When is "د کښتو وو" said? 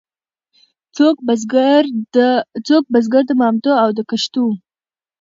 3.97-4.53